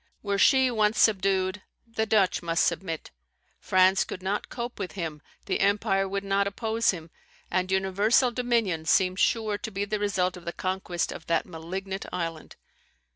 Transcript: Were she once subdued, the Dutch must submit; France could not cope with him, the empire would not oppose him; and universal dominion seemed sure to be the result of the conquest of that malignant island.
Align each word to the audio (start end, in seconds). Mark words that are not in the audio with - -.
Were 0.23 0.39
she 0.39 0.71
once 0.71 0.99
subdued, 0.99 1.61
the 1.85 2.07
Dutch 2.07 2.41
must 2.41 2.65
submit; 2.65 3.11
France 3.59 4.03
could 4.03 4.23
not 4.23 4.49
cope 4.49 4.79
with 4.79 4.93
him, 4.93 5.21
the 5.45 5.59
empire 5.59 6.09
would 6.09 6.23
not 6.23 6.47
oppose 6.47 6.89
him; 6.89 7.11
and 7.51 7.71
universal 7.71 8.31
dominion 8.31 8.85
seemed 8.85 9.19
sure 9.19 9.59
to 9.59 9.69
be 9.69 9.85
the 9.85 9.99
result 9.99 10.35
of 10.35 10.45
the 10.45 10.53
conquest 10.53 11.11
of 11.11 11.27
that 11.27 11.45
malignant 11.45 12.07
island. 12.11 12.55